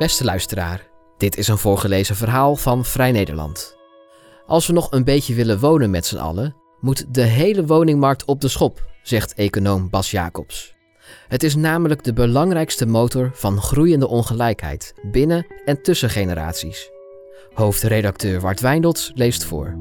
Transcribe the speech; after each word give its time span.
Beste 0.00 0.24
luisteraar, 0.24 0.86
dit 1.16 1.36
is 1.36 1.48
een 1.48 1.58
voorgelezen 1.58 2.16
verhaal 2.16 2.56
van 2.56 2.84
Vrij 2.84 3.12
Nederland. 3.12 3.76
Als 4.46 4.66
we 4.66 4.72
nog 4.72 4.92
een 4.92 5.04
beetje 5.04 5.34
willen 5.34 5.58
wonen 5.58 5.90
met 5.90 6.06
z'n 6.06 6.16
allen, 6.16 6.56
moet 6.80 7.14
de 7.14 7.22
hele 7.22 7.66
woningmarkt 7.66 8.24
op 8.24 8.40
de 8.40 8.48
schop, 8.48 8.86
zegt 9.02 9.34
econoom 9.34 9.90
Bas 9.90 10.10
Jacobs. 10.10 10.74
Het 11.28 11.42
is 11.42 11.54
namelijk 11.54 12.04
de 12.04 12.12
belangrijkste 12.12 12.86
motor 12.86 13.30
van 13.34 13.60
groeiende 13.60 14.08
ongelijkheid 14.08 14.94
binnen 15.02 15.46
en 15.64 15.82
tussen 15.82 16.10
generaties. 16.10 16.90
Hoofdredacteur 17.54 18.40
Wart 18.40 18.60
Wijndels 18.60 19.12
leest 19.14 19.44
voor. 19.44 19.76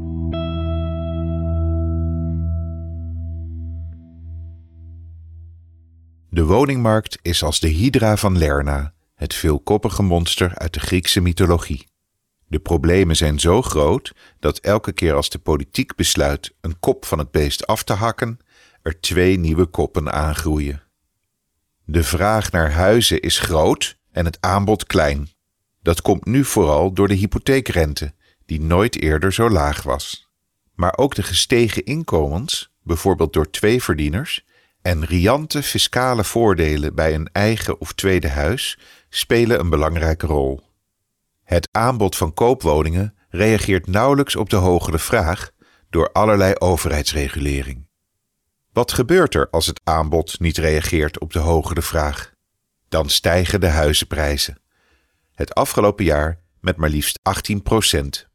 De 6.29 6.45
woningmarkt 6.45 7.19
is 7.21 7.43
als 7.43 7.59
de 7.59 7.67
hydra 7.67 8.17
van 8.17 8.37
Lerna, 8.37 8.93
het 9.19 9.33
veelkoppige 9.33 10.03
monster 10.03 10.55
uit 10.55 10.73
de 10.73 10.79
Griekse 10.79 11.21
mythologie. 11.21 11.87
De 12.47 12.59
problemen 12.59 13.15
zijn 13.15 13.39
zo 13.39 13.61
groot 13.61 14.13
dat 14.39 14.57
elke 14.57 14.91
keer 14.91 15.13
als 15.13 15.29
de 15.29 15.39
politiek 15.39 15.95
besluit 15.95 16.55
een 16.61 16.79
kop 16.79 17.05
van 17.05 17.19
het 17.19 17.31
beest 17.31 17.67
af 17.67 17.83
te 17.83 17.93
hakken, 17.93 18.39
er 18.81 18.99
twee 18.99 19.37
nieuwe 19.37 19.65
koppen 19.65 20.11
aangroeien. 20.11 20.83
De 21.85 22.03
vraag 22.03 22.51
naar 22.51 22.71
huizen 22.71 23.19
is 23.19 23.39
groot 23.39 23.97
en 24.11 24.25
het 24.25 24.37
aanbod 24.41 24.85
klein. 24.85 25.29
Dat 25.81 26.01
komt 26.01 26.25
nu 26.25 26.45
vooral 26.45 26.93
door 26.93 27.07
de 27.07 27.13
hypotheekrente, 27.13 28.13
die 28.45 28.61
nooit 28.61 29.01
eerder 29.01 29.33
zo 29.33 29.49
laag 29.49 29.83
was. 29.83 30.29
Maar 30.73 30.97
ook 30.97 31.15
de 31.15 31.23
gestegen 31.23 31.85
inkomens, 31.85 32.71
bijvoorbeeld 32.83 33.33
door 33.33 33.49
twee 33.49 33.83
verdieners, 33.83 34.45
en 34.81 35.05
riante 35.05 35.63
fiscale 35.63 36.23
voordelen 36.23 36.95
bij 36.95 37.13
een 37.13 37.29
eigen 37.31 37.81
of 37.81 37.93
tweede 37.93 38.29
huis 38.29 38.77
spelen 39.09 39.59
een 39.59 39.69
belangrijke 39.69 40.25
rol. 40.25 40.61
Het 41.43 41.69
aanbod 41.71 42.15
van 42.15 42.33
koopwoningen 42.33 43.15
reageert 43.29 43.87
nauwelijks 43.87 44.35
op 44.35 44.49
de 44.49 44.55
hogere 44.55 44.99
vraag 44.99 45.51
door 45.89 46.11
allerlei 46.11 46.53
overheidsregulering. 46.55 47.87
Wat 48.73 48.91
gebeurt 48.91 49.35
er 49.35 49.49
als 49.49 49.65
het 49.65 49.81
aanbod 49.83 50.39
niet 50.39 50.57
reageert 50.57 51.19
op 51.19 51.33
de 51.33 51.39
hogere 51.39 51.81
vraag? 51.81 52.33
Dan 52.89 53.09
stijgen 53.09 53.59
de 53.59 53.67
huizenprijzen. 53.67 54.61
Het 55.33 55.53
afgelopen 55.53 56.05
jaar 56.05 56.39
met 56.59 56.77
maar 56.77 56.89
liefst 56.89 57.19
18 57.21 57.63
procent. 57.63 58.27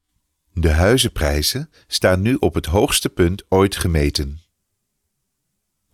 De 0.53 0.71
huizenprijzen 0.71 1.71
staan 1.87 2.21
nu 2.21 2.35
op 2.35 2.55
het 2.55 2.67
hoogste 2.67 3.09
punt 3.09 3.45
ooit 3.49 3.77
gemeten. 3.77 4.44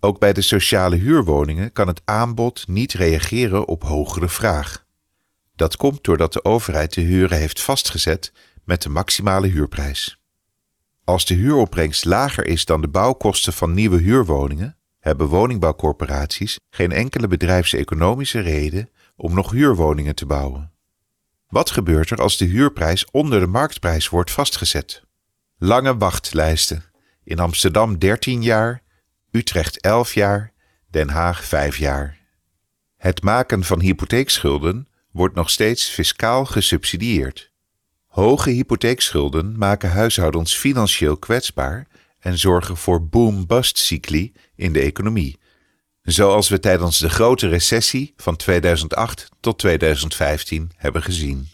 Ook 0.00 0.18
bij 0.18 0.32
de 0.32 0.40
sociale 0.40 0.96
huurwoningen 0.96 1.72
kan 1.72 1.86
het 1.86 2.00
aanbod 2.04 2.68
niet 2.68 2.92
reageren 2.92 3.68
op 3.68 3.82
hogere 3.82 4.28
vraag. 4.28 4.84
Dat 5.56 5.76
komt 5.76 6.04
doordat 6.04 6.32
de 6.32 6.44
overheid 6.44 6.94
de 6.94 7.00
huren 7.00 7.38
heeft 7.38 7.60
vastgezet 7.60 8.32
met 8.64 8.82
de 8.82 8.88
maximale 8.88 9.46
huurprijs. 9.46 10.20
Als 11.04 11.24
de 11.24 11.34
huuropbrengst 11.34 12.04
lager 12.04 12.46
is 12.46 12.64
dan 12.64 12.80
de 12.80 12.88
bouwkosten 12.88 13.52
van 13.52 13.74
nieuwe 13.74 13.98
huurwoningen, 14.00 14.76
hebben 15.00 15.26
woningbouwcorporaties 15.26 16.58
geen 16.70 16.92
enkele 16.92 17.28
bedrijfseconomische 17.28 18.40
reden 18.40 18.90
om 19.16 19.34
nog 19.34 19.50
huurwoningen 19.50 20.14
te 20.14 20.26
bouwen. 20.26 20.72
Wat 21.48 21.70
gebeurt 21.70 22.10
er 22.10 22.20
als 22.20 22.36
de 22.36 22.44
huurprijs 22.44 23.04
onder 23.10 23.40
de 23.40 23.46
marktprijs 23.46 24.08
wordt 24.08 24.30
vastgezet? 24.30 25.02
Lange 25.58 25.96
wachtlijsten. 25.96 26.84
In 27.24 27.38
Amsterdam 27.38 27.98
13 27.98 28.42
jaar, 28.42 28.82
Utrecht 29.32 29.80
11 29.80 30.14
jaar, 30.14 30.52
Den 30.88 31.08
Haag 31.08 31.44
5 31.44 31.76
jaar. 31.76 32.18
Het 32.96 33.22
maken 33.22 33.64
van 33.64 33.80
hypotheekschulden 33.80 34.88
wordt 35.10 35.34
nog 35.34 35.50
steeds 35.50 35.88
fiscaal 35.88 36.44
gesubsidieerd. 36.44 37.52
Hoge 38.06 38.50
hypotheekschulden 38.50 39.58
maken 39.58 39.90
huishoudens 39.90 40.54
financieel 40.54 41.16
kwetsbaar 41.16 41.86
en 42.18 42.38
zorgen 42.38 42.76
voor 42.76 43.06
boom-bust 43.06 43.78
cycli 43.78 44.32
in 44.54 44.72
de 44.72 44.80
economie, 44.80 45.38
zoals 46.02 46.48
we 46.48 46.60
tijdens 46.60 46.98
de 46.98 47.10
grote 47.10 47.48
recessie 47.48 48.12
van 48.16 48.36
2008 48.36 49.28
tot 49.40 49.58
2015 49.58 50.70
hebben 50.76 51.02
gezien. 51.02 51.48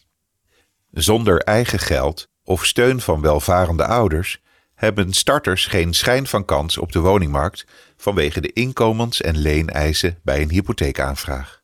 Zonder 0.91 1.41
eigen 1.41 1.79
geld 1.79 2.29
of 2.45 2.67
steun 2.67 3.01
van 3.01 3.21
welvarende 3.21 3.87
ouders 3.87 4.41
hebben 4.77 5.13
starters 5.13 5.67
geen 5.67 5.95
schijn 5.95 6.27
van 6.27 6.45
kans 6.45 6.79
op 6.79 6.93
de 6.93 7.01
woningmarkt 7.01 7.67
vanwege 7.97 8.41
de 8.41 8.53
inkomens- 8.53 9.21
en 9.21 9.39
leeneisen 9.39 10.19
bij 10.23 10.43
een 10.43 10.51
hypotheekaanvraag. 10.51 11.63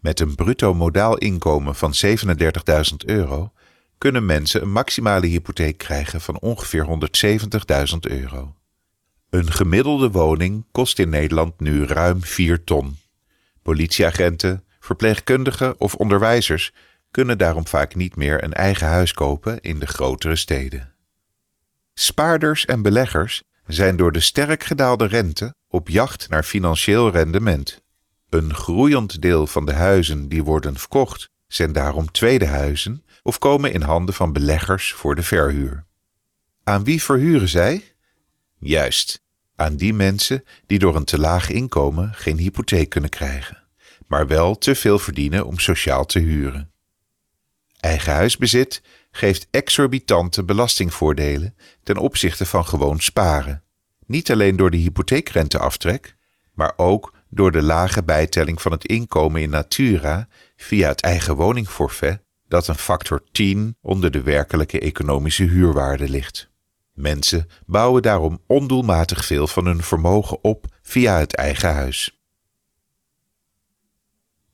Met 0.00 0.20
een 0.20 0.34
bruto 0.34 0.74
modaal 0.74 1.16
inkomen 1.16 1.74
van 1.74 1.94
37.000 1.94 3.04
euro 3.04 3.52
kunnen 3.98 4.26
mensen 4.26 4.62
een 4.62 4.72
maximale 4.72 5.26
hypotheek 5.26 5.78
krijgen 5.78 6.20
van 6.20 6.40
ongeveer 6.40 6.86
170.000 7.92 7.98
euro. 8.00 8.54
Een 9.30 9.52
gemiddelde 9.52 10.10
woning 10.10 10.64
kost 10.72 10.98
in 10.98 11.08
Nederland 11.08 11.60
nu 11.60 11.84
ruim 11.84 12.22
4 12.22 12.64
ton. 12.64 12.96
Politieagenten, 13.62 14.64
verpleegkundigen 14.80 15.80
of 15.80 15.94
onderwijzers 15.94 16.72
kunnen 17.10 17.38
daarom 17.38 17.66
vaak 17.66 17.94
niet 17.94 18.16
meer 18.16 18.44
een 18.44 18.52
eigen 18.52 18.86
huis 18.86 19.12
kopen 19.12 19.60
in 19.60 19.78
de 19.78 19.86
grotere 19.86 20.36
steden. 20.36 20.89
Spaarders 22.02 22.64
en 22.64 22.82
beleggers 22.82 23.42
zijn 23.66 23.96
door 23.96 24.12
de 24.12 24.20
sterk 24.20 24.64
gedaalde 24.64 25.06
rente 25.06 25.54
op 25.68 25.88
jacht 25.88 26.28
naar 26.28 26.42
financieel 26.42 27.10
rendement. 27.10 27.82
Een 28.28 28.54
groeiend 28.54 29.22
deel 29.22 29.46
van 29.46 29.66
de 29.66 29.72
huizen 29.72 30.28
die 30.28 30.44
worden 30.44 30.76
verkocht 30.76 31.30
zijn 31.46 31.72
daarom 31.72 32.10
tweede 32.10 32.46
huizen 32.46 33.04
of 33.22 33.38
komen 33.38 33.72
in 33.72 33.82
handen 33.82 34.14
van 34.14 34.32
beleggers 34.32 34.92
voor 34.92 35.14
de 35.14 35.22
verhuur. 35.22 35.86
Aan 36.64 36.84
wie 36.84 37.02
verhuren 37.02 37.48
zij? 37.48 37.94
Juist, 38.58 39.20
aan 39.56 39.76
die 39.76 39.94
mensen 39.94 40.44
die 40.66 40.78
door 40.78 40.96
een 40.96 41.04
te 41.04 41.18
laag 41.18 41.50
inkomen 41.50 42.14
geen 42.14 42.38
hypotheek 42.38 42.88
kunnen 42.88 43.10
krijgen, 43.10 43.62
maar 44.06 44.26
wel 44.26 44.58
te 44.58 44.74
veel 44.74 44.98
verdienen 44.98 45.46
om 45.46 45.58
sociaal 45.58 46.06
te 46.06 46.18
huren. 46.18 46.72
Eigen 47.80 48.12
huisbezit 48.12 48.82
geeft 49.10 49.46
exorbitante 49.50 50.44
belastingvoordelen 50.44 51.56
ten 51.82 51.96
opzichte 51.96 52.46
van 52.46 52.66
gewoon 52.66 53.00
sparen. 53.00 53.62
Niet 54.06 54.30
alleen 54.30 54.56
door 54.56 54.70
de 54.70 54.76
hypotheekrenteaftrek, 54.76 56.16
maar 56.54 56.72
ook 56.76 57.14
door 57.28 57.52
de 57.52 57.62
lage 57.62 58.02
bijtelling 58.02 58.62
van 58.62 58.72
het 58.72 58.84
inkomen 58.84 59.42
in 59.42 59.50
natura 59.50 60.28
via 60.56 60.88
het 60.88 61.00
eigen 61.00 61.36
woningforfait, 61.36 62.20
dat 62.48 62.68
een 62.68 62.74
factor 62.74 63.22
10 63.32 63.76
onder 63.80 64.10
de 64.10 64.22
werkelijke 64.22 64.80
economische 64.80 65.44
huurwaarde 65.44 66.08
ligt. 66.08 66.50
Mensen 66.92 67.48
bouwen 67.66 68.02
daarom 68.02 68.42
ondoelmatig 68.46 69.24
veel 69.24 69.46
van 69.46 69.66
hun 69.66 69.82
vermogen 69.82 70.44
op 70.44 70.66
via 70.82 71.18
het 71.18 71.34
eigen 71.34 71.74
huis. 71.74 72.20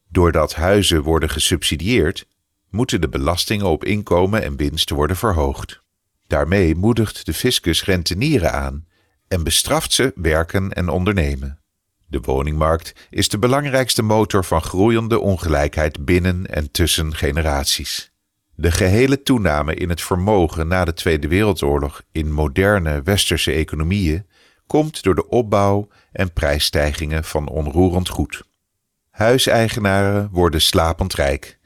Doordat 0.08 0.54
huizen 0.54 1.02
worden 1.02 1.30
gesubsidieerd, 1.30 2.26
moeten 2.76 3.00
de 3.00 3.08
belastingen 3.08 3.66
op 3.66 3.84
inkomen 3.84 4.42
en 4.42 4.56
winst 4.56 4.90
worden 4.90 5.16
verhoogd. 5.16 5.80
Daarmee 6.26 6.74
moedigt 6.74 7.26
de 7.26 7.34
fiscus 7.34 7.84
rentenieren 7.84 8.52
aan 8.52 8.86
en 9.28 9.42
bestraft 9.42 9.92
ze 9.92 10.12
werken 10.14 10.72
en 10.72 10.88
ondernemen. 10.88 11.60
De 12.08 12.20
woningmarkt 12.20 12.92
is 13.10 13.28
de 13.28 13.38
belangrijkste 13.38 14.02
motor 14.02 14.44
van 14.44 14.62
groeiende 14.62 15.20
ongelijkheid 15.20 16.04
binnen 16.04 16.46
en 16.46 16.70
tussen 16.70 17.14
generaties. 17.14 18.10
De 18.54 18.70
gehele 18.70 19.22
toename 19.22 19.74
in 19.74 19.88
het 19.88 20.02
vermogen 20.02 20.68
na 20.68 20.84
de 20.84 20.94
Tweede 20.94 21.28
Wereldoorlog 21.28 22.02
in 22.12 22.32
moderne 22.32 23.02
westerse 23.02 23.52
economieën 23.52 24.26
komt 24.66 25.02
door 25.02 25.14
de 25.14 25.28
opbouw 25.28 25.88
en 26.12 26.32
prijsstijgingen 26.32 27.24
van 27.24 27.48
onroerend 27.48 28.08
goed. 28.08 28.42
Huiseigenaren 29.10 30.28
worden 30.32 30.60
slapend 30.60 31.14
rijk. 31.14 31.58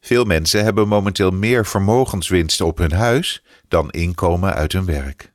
Veel 0.00 0.24
mensen 0.24 0.64
hebben 0.64 0.88
momenteel 0.88 1.30
meer 1.30 1.66
vermogenswinsten 1.66 2.66
op 2.66 2.78
hun 2.78 2.92
huis 2.92 3.42
dan 3.68 3.90
inkomen 3.90 4.54
uit 4.54 4.72
hun 4.72 4.84
werk. 4.84 5.32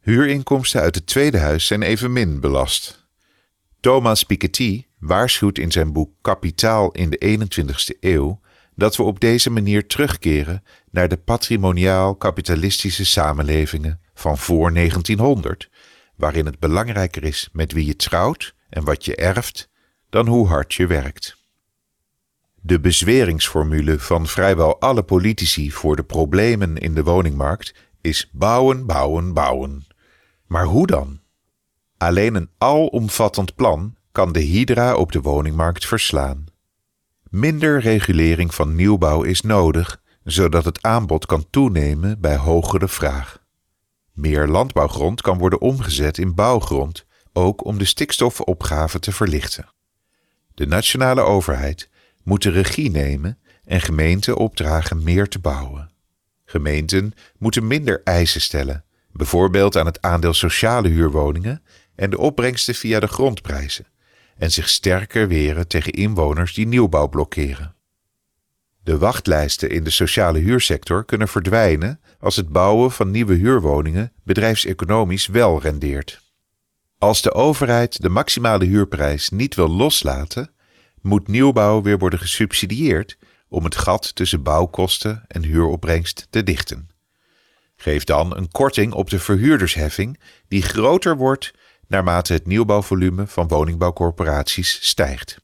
Huurinkomsten 0.00 0.80
uit 0.80 0.94
het 0.94 1.06
tweede 1.06 1.38
huis 1.38 1.66
zijn 1.66 1.82
evenmin 1.82 2.40
belast. 2.40 3.06
Thomas 3.80 4.22
Piketty 4.22 4.84
waarschuwt 4.98 5.58
in 5.58 5.72
zijn 5.72 5.92
boek 5.92 6.10
Kapitaal 6.20 6.92
in 6.92 7.10
de 7.10 7.38
21ste 7.38 7.98
eeuw 8.00 8.40
dat 8.74 8.96
we 8.96 9.02
op 9.02 9.20
deze 9.20 9.50
manier 9.50 9.86
terugkeren 9.86 10.62
naar 10.90 11.08
de 11.08 11.16
patrimoniaal-kapitalistische 11.16 13.04
samenlevingen 13.04 14.00
van 14.14 14.38
voor 14.38 14.72
1900, 14.74 15.70
waarin 16.16 16.46
het 16.46 16.58
belangrijker 16.58 17.24
is 17.24 17.48
met 17.52 17.72
wie 17.72 17.86
je 17.86 17.96
trouwt 17.96 18.54
en 18.68 18.84
wat 18.84 19.04
je 19.04 19.16
erft 19.16 19.68
dan 20.10 20.26
hoe 20.26 20.48
hard 20.48 20.74
je 20.74 20.86
werkt. 20.86 21.43
De 22.66 22.80
bezweringsformule 22.80 23.98
van 23.98 24.26
vrijwel 24.26 24.80
alle 24.80 25.02
politici 25.02 25.72
voor 25.72 25.96
de 25.96 26.02
problemen 26.02 26.76
in 26.76 26.94
de 26.94 27.02
woningmarkt 27.02 27.74
is 28.00 28.30
bouwen, 28.32 28.86
bouwen, 28.86 29.32
bouwen. 29.32 29.86
Maar 30.46 30.64
hoe 30.64 30.86
dan? 30.86 31.20
Alleen 31.98 32.34
een 32.34 32.50
alomvattend 32.58 33.54
plan 33.54 33.96
kan 34.12 34.32
de 34.32 34.40
hydra 34.40 34.94
op 34.94 35.12
de 35.12 35.20
woningmarkt 35.20 35.86
verslaan. 35.86 36.44
Minder 37.30 37.80
regulering 37.80 38.54
van 38.54 38.74
nieuwbouw 38.74 39.22
is 39.22 39.40
nodig, 39.40 40.00
zodat 40.22 40.64
het 40.64 40.82
aanbod 40.82 41.26
kan 41.26 41.46
toenemen 41.50 42.20
bij 42.20 42.36
hogere 42.36 42.88
vraag. 42.88 43.42
Meer 44.12 44.48
landbouwgrond 44.48 45.20
kan 45.20 45.38
worden 45.38 45.60
omgezet 45.60 46.18
in 46.18 46.34
bouwgrond, 46.34 47.06
ook 47.32 47.64
om 47.64 47.78
de 47.78 47.84
stikstofopgave 47.84 48.98
te 48.98 49.12
verlichten. 49.12 49.68
De 50.54 50.66
nationale 50.66 51.20
overheid 51.20 51.92
moet 52.24 52.42
de 52.42 52.50
regie 52.50 52.90
nemen 52.90 53.38
en 53.64 53.80
gemeenten 53.80 54.36
opdragen 54.36 55.02
meer 55.02 55.28
te 55.28 55.38
bouwen. 55.38 55.90
Gemeenten 56.44 57.12
moeten 57.38 57.66
minder 57.66 58.00
eisen 58.04 58.40
stellen, 58.40 58.84
bijvoorbeeld 59.12 59.76
aan 59.76 59.86
het 59.86 60.02
aandeel 60.02 60.34
sociale 60.34 60.88
huurwoningen 60.88 61.62
en 61.94 62.10
de 62.10 62.18
opbrengsten 62.18 62.74
via 62.74 63.00
de 63.00 63.06
grondprijzen, 63.06 63.86
en 64.36 64.52
zich 64.52 64.68
sterker 64.68 65.28
weren 65.28 65.68
tegen 65.68 65.92
inwoners 65.92 66.54
die 66.54 66.66
nieuwbouw 66.66 67.08
blokkeren. 67.08 67.74
De 68.82 68.98
wachtlijsten 68.98 69.70
in 69.70 69.84
de 69.84 69.90
sociale 69.90 70.38
huursector 70.38 71.04
kunnen 71.04 71.28
verdwijnen 71.28 72.00
als 72.18 72.36
het 72.36 72.48
bouwen 72.48 72.90
van 72.90 73.10
nieuwe 73.10 73.34
huurwoningen 73.34 74.12
bedrijfseconomisch 74.22 75.26
wel 75.26 75.60
rendeert. 75.60 76.22
Als 76.98 77.22
de 77.22 77.32
overheid 77.32 78.02
de 78.02 78.08
maximale 78.08 78.64
huurprijs 78.64 79.28
niet 79.28 79.54
wil 79.54 79.68
loslaten, 79.68 80.53
moet 81.04 81.28
nieuwbouw 81.28 81.82
weer 81.82 81.98
worden 81.98 82.18
gesubsidieerd 82.18 83.18
om 83.48 83.64
het 83.64 83.76
gat 83.76 84.14
tussen 84.14 84.42
bouwkosten 84.42 85.24
en 85.28 85.42
huuropbrengst 85.42 86.26
te 86.30 86.42
dichten. 86.42 86.90
Geef 87.76 88.04
dan 88.04 88.36
een 88.36 88.50
korting 88.50 88.92
op 88.92 89.10
de 89.10 89.18
verhuurdersheffing 89.18 90.20
die 90.48 90.62
groter 90.62 91.16
wordt 91.16 91.52
naarmate 91.88 92.32
het 92.32 92.46
nieuwbouwvolume 92.46 93.26
van 93.26 93.48
woningbouwcorporaties 93.48 94.78
stijgt. 94.88 95.38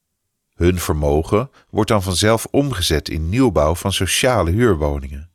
Hun 0.54 0.78
vermogen 0.78 1.50
wordt 1.70 1.90
dan 1.90 2.02
vanzelf 2.02 2.46
omgezet 2.50 3.08
in 3.08 3.28
nieuwbouw 3.28 3.74
van 3.74 3.92
sociale 3.92 4.50
huurwoningen. 4.50 5.30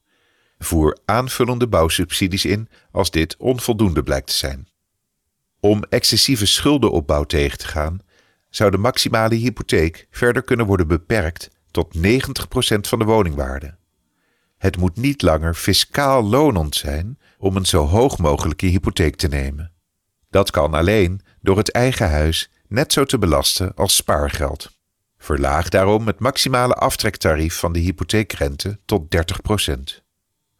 Voer 0.60 0.98
aanvullende 1.06 1.68
bouwsubsidies 1.68 2.46
in 2.46 2.70
als 2.92 3.12
dit 3.12 3.38
onvoldoende 3.38 4.04
blijkt 4.04 4.28
te 4.28 4.34
zijn. 4.34 4.68
Om 5.60 5.84
excessieve 5.90 6.46
schuldenopbouw 6.46 7.24
tegen 7.24 7.58
te 7.58 7.68
gaan, 7.68 8.00
zou 8.56 8.72
de 8.72 8.78
maximale 8.78 9.36
hypotheek 9.36 10.08
verder 10.12 10.44
kunnen 10.44 10.66
worden 10.66 10.88
beperkt 10.88 11.50
tot 11.72 11.98
90% 11.98 12.02
van 12.82 13.00
de 13.00 13.06
woningwaarde. 13.06 13.76
Het 14.58 14.78
moet 14.78 14.98
niet 14.98 15.22
langer 15.22 15.54
fiscaal 15.54 16.24
lonend 16.24 16.76
zijn 16.76 17.20
om 17.38 17.56
een 17.56 17.66
zo 17.66 17.86
hoog 17.86 18.18
mogelijke 18.18 18.66
hypotheek 18.66 19.16
te 19.16 19.28
nemen. 19.28 19.72
Dat 20.30 20.52
kan 20.52 20.74
alleen 20.74 21.22
door 21.42 21.58
het 21.58 21.72
eigen 21.72 22.10
huis 22.10 22.50
net 22.68 22.94
zo 22.94 23.06
te 23.06 23.18
belasten 23.18 23.74
als 23.74 23.96
spaargeld. 23.96 24.78
Verlaag 25.18 25.70
daarom 25.70 26.08
het 26.08 26.20
maximale 26.20 26.74
aftrektarief 26.74 27.60
van 27.60 27.74
de 27.74 27.80
hypotheekrente 27.80 28.80
tot 28.86 29.16
30%. 29.16 30.04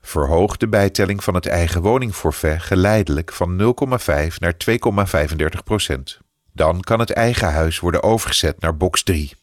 Verhoog 0.02 0.58
de 0.58 0.68
bijtelling 0.68 1.24
van 1.24 1.36
het 1.36 1.46
eigen 1.46 1.82
woningforfait 1.82 2.62
geleidelijk 2.62 3.34
van 3.34 3.76
0,5 4.02 4.36
naar 4.38 4.56
2,35%. 6.18 6.25
Dan 6.56 6.82
kan 6.82 7.00
het 7.00 7.12
eigen 7.12 7.52
huis 7.52 7.80
worden 7.80 8.04
overgezet 8.04 8.62
naar 8.62 8.78
box 8.78 9.04
3. 9.04 9.34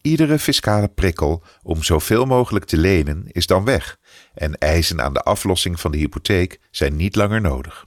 Iedere 0.00 0.38
fiscale 0.38 0.88
prikkel 0.88 1.42
om 1.62 1.82
zoveel 1.82 2.24
mogelijk 2.24 2.64
te 2.64 2.76
lenen 2.76 3.24
is 3.28 3.46
dan 3.46 3.64
weg 3.64 3.98
en 4.34 4.58
eisen 4.58 5.02
aan 5.02 5.12
de 5.12 5.20
aflossing 5.20 5.80
van 5.80 5.90
de 5.90 5.98
hypotheek 5.98 6.60
zijn 6.70 6.96
niet 6.96 7.16
langer 7.16 7.40
nodig. 7.40 7.84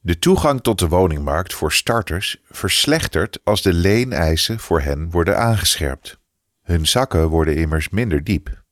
De 0.00 0.18
toegang 0.18 0.62
tot 0.62 0.78
de 0.78 0.88
woningmarkt 0.88 1.54
voor 1.54 1.72
starters 1.72 2.36
verslechtert 2.50 3.40
als 3.44 3.62
de 3.62 3.72
leeneisen 3.72 4.60
voor 4.60 4.80
hen 4.80 5.10
worden 5.10 5.38
aangescherpt. 5.38 6.18
Hun 6.62 6.86
zakken 6.86 7.28
worden 7.28 7.56
immers 7.56 7.88
minder 7.88 8.24
diep. 8.24 8.62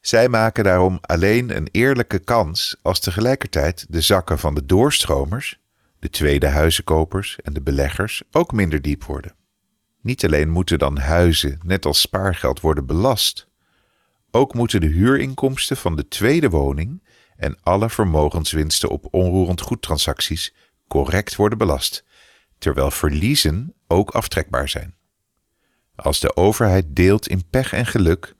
Zij 0.00 0.28
maken 0.28 0.64
daarom 0.64 0.98
alleen 1.00 1.56
een 1.56 1.68
eerlijke 1.70 2.18
kans 2.18 2.76
als 2.82 3.00
tegelijkertijd 3.00 3.86
de 3.88 4.00
zakken 4.00 4.38
van 4.38 4.54
de 4.54 4.66
doorstromers, 4.66 5.60
de 6.00 6.10
tweede 6.10 6.46
huizenkopers 6.46 7.38
en 7.42 7.52
de 7.52 7.60
beleggers 7.60 8.22
ook 8.30 8.52
minder 8.52 8.82
diep 8.82 9.04
worden. 9.04 9.34
Niet 10.02 10.24
alleen 10.24 10.50
moeten 10.50 10.78
dan 10.78 10.98
huizen, 10.98 11.58
net 11.64 11.86
als 11.86 12.00
spaargeld, 12.00 12.60
worden 12.60 12.86
belast. 12.86 13.48
Ook 14.30 14.54
moeten 14.54 14.80
de 14.80 14.86
huurinkomsten 14.86 15.76
van 15.76 15.96
de 15.96 16.08
tweede 16.08 16.50
woning 16.50 17.02
en 17.36 17.58
alle 17.62 17.90
vermogenswinsten 17.90 18.88
op 18.88 19.06
onroerend 19.10 19.60
goedtransacties 19.60 20.54
correct 20.88 21.36
worden 21.36 21.58
belast, 21.58 22.04
terwijl 22.58 22.90
verliezen 22.90 23.74
ook 23.86 24.10
aftrekbaar 24.10 24.68
zijn. 24.68 24.94
Als 25.94 26.20
de 26.20 26.36
overheid 26.36 26.86
deelt 26.88 27.28
in 27.28 27.48
pech 27.50 27.72
en 27.72 27.86
geluk, 27.86 28.34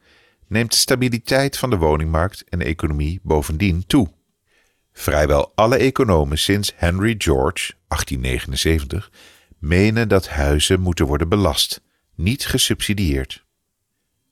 neemt 0.46 0.70
de 0.70 0.76
stabiliteit 0.76 1.58
van 1.58 1.70
de 1.70 1.76
woningmarkt 1.76 2.44
en 2.48 2.58
de 2.58 2.64
economie 2.64 3.20
bovendien 3.22 3.86
toe. 3.86 4.08
Vrijwel 4.92 5.52
alle 5.54 5.76
economen 5.76 6.38
sinds 6.38 6.72
Henry 6.76 7.14
George 7.18 7.72
1879 7.88 9.10
menen 9.58 10.08
dat 10.08 10.28
huizen 10.28 10.80
moeten 10.80 11.06
worden 11.06 11.28
belast, 11.28 11.80
niet 12.14 12.46
gesubsidieerd. 12.46 13.44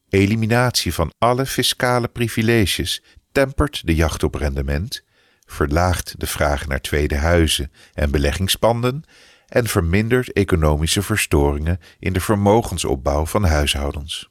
Eliminatie 0.09 0.95
van 0.95 1.13
alle 1.19 1.47
fiscale 1.47 2.09
privileges 2.09 3.03
tempert 3.33 3.87
de 3.87 3.95
jacht 3.95 4.23
op 4.23 4.35
rendement, 4.35 5.05
verlaagt 5.45 6.21
de 6.21 6.27
vraag 6.27 6.67
naar 6.67 6.81
tweede 6.81 7.17
huizen 7.17 7.73
en 7.95 8.11
beleggingspanden 8.11 9.05
en 9.47 9.67
vermindert 9.67 10.33
economische 10.33 11.03
verstoringen 11.03 11.81
in 11.99 12.13
de 12.13 12.21
vermogensopbouw 12.21 13.27
van 13.27 13.45
huishoudens. 13.45 14.29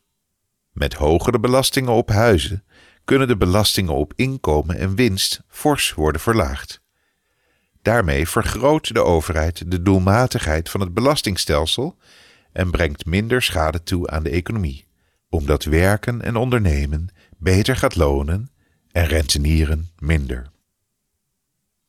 Met 0.71 0.94
hogere 0.94 1.39
belastingen 1.39 1.91
op 1.91 2.09
huizen 2.09 2.63
kunnen 3.07 3.27
de 3.27 3.38
belastingen 3.38 3.94
op 3.94 4.13
inkomen 4.15 4.77
en 4.77 4.95
winst 4.95 5.42
fors 5.48 5.94
worden 5.94 6.21
verlaagd. 6.21 6.81
Daarmee 7.81 8.27
vergroot 8.27 8.94
de 8.94 9.04
overheid 9.04 9.71
de 9.71 9.81
doelmatigheid 9.81 10.69
van 10.69 10.81
het 10.81 10.94
belastingstelsel 10.94 11.98
en 12.51 12.71
brengt 12.71 13.06
minder 13.06 13.42
schade 13.42 13.83
toe 13.83 14.09
aan 14.09 14.24
de 14.24 14.30
economie, 14.30 14.88
omdat 15.30 15.63
werken 15.63 16.21
en 16.21 16.36
ondernemen 16.36 17.07
beter 17.38 17.75
gaat 17.75 17.95
lonen 17.95 18.51
en 18.92 19.06
rentenieren 19.06 19.89
minder. 20.00 20.50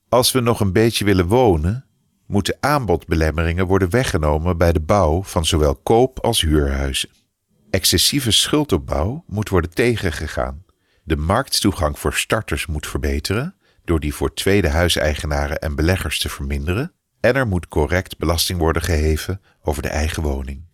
Als 0.09 0.33
we 0.33 0.41
nog 0.41 0.61
een 0.61 0.73
beetje 0.73 1.05
willen 1.05 1.27
wonen, 1.27 1.85
moeten 2.27 2.57
aanbodbelemmeringen 2.61 3.67
worden 3.67 3.91
weggenomen 3.91 4.57
bij 4.57 4.73
de 4.73 4.81
bouw 4.81 5.23
van 5.23 5.45
zowel 5.45 5.75
koop- 5.75 6.19
als 6.19 6.41
huurhuizen. 6.41 7.09
Excessieve 7.71 8.31
schuldopbouw 8.31 9.25
moet 9.27 9.49
worden 9.49 9.75
tegengegaan. 9.75 10.67
De 11.09 11.17
markttoegang 11.17 11.99
voor 11.99 12.15
starters 12.15 12.67
moet 12.67 12.87
verbeteren 12.87 13.55
door 13.85 14.01
die 14.01 14.15
voor 14.15 14.35
tweede 14.35 14.69
huiseigenaren 14.69 15.59
en 15.59 15.75
beleggers 15.75 16.19
te 16.19 16.29
verminderen 16.29 16.93
en 17.21 17.35
er 17.35 17.47
moet 17.47 17.69
correct 17.69 18.19
belasting 18.19 18.59
worden 18.59 18.83
geheven 18.83 19.41
over 19.63 19.83
de 19.83 19.89
eigen 19.89 20.23
woning. 20.23 20.65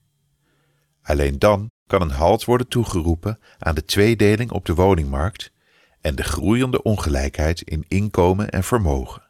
Alleen 1.03 1.39
dan 1.39 1.71
kan 1.87 2.03
een 2.03 2.11
halt 2.11 2.45
worden 2.45 2.69
toegeroepen 2.69 3.39
aan 3.59 3.75
de 3.75 3.85
tweedeling 3.85 4.51
op 4.51 4.65
de 4.65 4.75
woningmarkt 4.75 5.53
en 6.01 6.15
de 6.15 6.25
groeiende 6.25 6.83
ongelijkheid 6.83 7.63
in 7.63 7.85
inkomen 7.89 8.51
en 8.51 8.65
vermogen. 8.65 9.23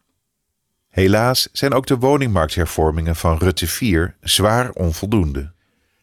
Helaas 0.89 1.49
zijn 1.53 1.73
ook 1.73 1.87
de 1.87 1.99
woningmarkthervormingen 1.99 3.17
van 3.17 3.39
Rutte 3.39 3.67
4 3.67 4.17
zwaar 4.21 4.71
onvoldoende. 4.71 5.53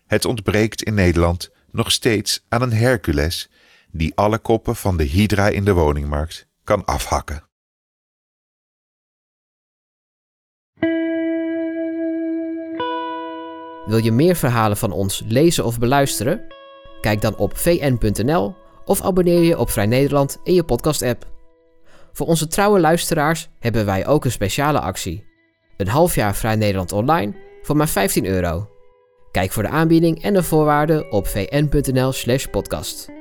Het 0.08 0.25
ontbreekt 0.25 0.84
in 0.84 0.93
Nederland 0.93 1.51
nog 1.72 1.91
steeds 1.91 2.46
aan 2.50 2.62
een 2.62 2.74
Hercules 2.74 3.50
die 3.91 4.15
alle 4.15 4.38
koppen 4.38 4.75
van 4.75 4.98
de 4.98 5.03
hydra 5.03 5.48
in 5.48 5.65
de 5.65 5.74
woningmarkt 5.74 6.48
kan 6.63 6.86
afhakken. 6.86 7.50
Wil 13.86 14.03
je 14.03 14.12
meer 14.12 14.36
verhalen 14.36 14.77
van 14.77 14.91
ons 14.91 15.24
lezen 15.27 15.65
of 15.65 15.79
beluisteren? 15.79 16.41
Kijk 17.01 17.21
dan 17.21 17.38
op 17.38 17.57
vn.nl 17.57 18.55
of 18.86 19.01
abonneer 19.01 19.41
je 19.41 19.57
op 19.57 19.69
Vrij 19.69 19.86
Nederland 19.86 20.39
in 20.43 20.53
je 20.53 20.63
podcast-app. 20.63 21.25
Voor 22.12 22.27
onze 22.27 22.48
trouwe 22.48 22.79
luisteraars 22.79 23.50
hebben 23.60 23.86
wij 23.86 24.07
ook 24.07 24.25
een 24.25 24.31
speciale 24.31 24.79
actie. 24.79 25.25
Een 25.77 25.88
half 25.88 26.15
jaar 26.15 26.36
Vrij 26.36 26.55
Nederland 26.55 26.91
online 26.91 27.36
voor 27.62 27.77
maar 27.77 27.89
15 27.89 28.25
euro. 28.25 28.69
Kijk 29.31 29.51
voor 29.51 29.63
de 29.63 29.69
aanbieding 29.69 30.24
en 30.24 30.33
de 30.33 30.43
voorwaarden 30.43 31.12
op 31.12 31.27
vn.nl/podcast. 31.27 33.20